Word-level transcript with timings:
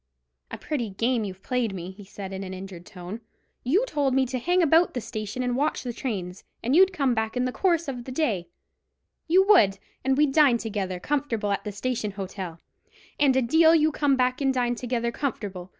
"A 0.49 0.57
pretty 0.57 0.89
game 0.89 1.23
you've 1.25 1.43
played 1.43 1.75
me," 1.75 1.91
he 1.91 2.03
said, 2.03 2.33
in 2.33 2.43
an 2.43 2.55
injured 2.55 2.87
tone. 2.87 3.21
"You 3.63 3.85
told 3.85 4.15
me 4.15 4.25
to 4.25 4.39
hang 4.39 4.63
about 4.63 4.95
the 4.95 4.99
station 4.99 5.43
and 5.43 5.55
watch 5.55 5.83
the 5.83 5.93
trains, 5.93 6.43
and 6.63 6.75
you'd 6.75 6.91
come 6.91 7.13
back 7.13 7.37
in 7.37 7.45
the 7.45 7.51
course 7.51 7.87
of 7.87 8.05
the 8.05 8.11
day—you 8.11 9.47
would—and 9.47 10.17
we'd 10.17 10.33
dine 10.33 10.57
together 10.57 10.99
comfortable 10.99 11.51
at 11.51 11.63
the 11.65 11.71
Station 11.71 12.09
Hotel; 12.09 12.59
and 13.19 13.35
a 13.35 13.43
deal 13.43 13.75
you 13.75 13.91
come 13.91 14.15
back 14.15 14.41
and 14.41 14.51
dined 14.55 14.79
together 14.79 15.11
comfortable. 15.11 15.69